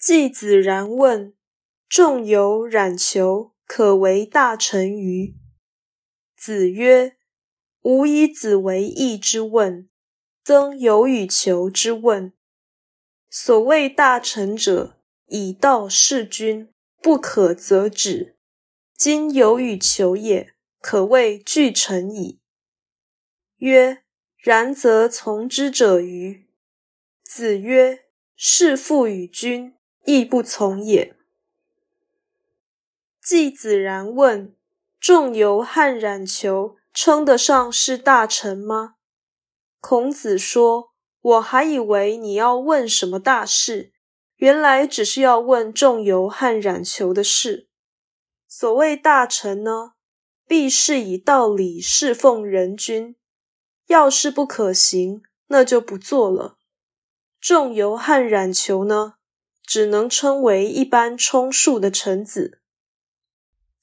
[0.00, 1.34] 季子然问
[1.86, 5.36] ：“仲由冉求可为大臣于？”
[6.34, 7.18] 子曰
[7.84, 9.90] ：“吾以子为义之问，
[10.42, 12.32] 曾有与求之问。
[13.28, 16.72] 所谓大臣者，以道事君，
[17.02, 18.38] 不可则止。
[18.96, 22.40] 今有与求也，可谓具臣矣。”
[23.58, 24.02] 曰
[24.42, 26.48] ：“然则从之者于？”
[27.22, 29.74] 子曰：“事父与君，
[30.04, 31.16] 亦不从也。”
[33.22, 34.54] 季子然问
[34.98, 38.94] ：“仲由和冉求称得上是大臣吗？”
[39.80, 43.92] 孔子说：“我还以为你要问什么大事，
[44.36, 47.68] 原来只是要问仲由和冉求的事。
[48.48, 49.92] 所谓大臣呢，
[50.46, 53.16] 必是以道理侍奉人君。”
[53.86, 56.56] 要是不可行，那就不做了。
[57.40, 59.14] 仲由和冉求呢，
[59.70, 62.60] 只能称为一般充数的臣子。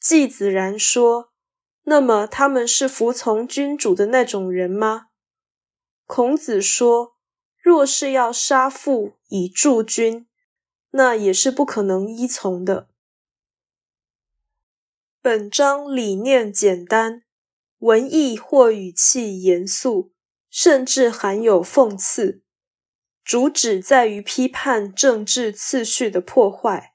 [0.01, 1.31] 季子然说
[1.87, 5.07] ：“那么他们是服从君主的那种人吗？”
[6.05, 7.13] 孔子说
[7.63, 10.27] ：“若是要杀父以助君，
[10.89, 12.89] 那也是不可能依从的。”
[15.23, 17.23] 本章理念简单。
[17.77, 20.11] 文艺或语气严肃，
[20.49, 22.41] 甚至含有讽刺，
[23.27, 26.93] 主旨在于批判政治次序的破坏。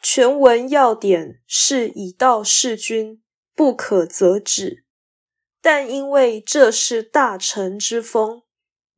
[0.00, 3.20] 全文要点是以道事君，
[3.56, 4.84] 不可则止。
[5.60, 8.44] 但因为这是大臣之风，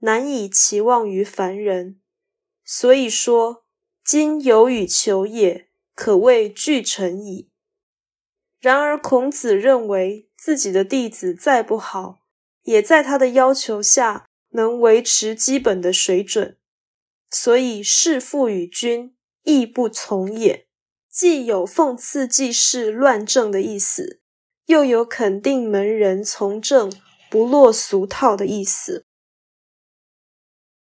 [0.00, 1.98] 难以期望于凡人，
[2.62, 3.64] 所以说
[4.04, 7.48] 今有与求也，可谓具臣矣。
[8.60, 10.26] 然而孔子认为。
[10.40, 12.20] 自己的弟子再不好，
[12.62, 16.56] 也在他的要求下能维持基本的水准，
[17.30, 20.66] 所以弑父与君亦不从也，
[21.10, 24.20] 既有讽刺季氏乱政的意思，
[24.66, 26.92] 又有肯定门人从政
[27.30, 29.07] 不落俗套的意思。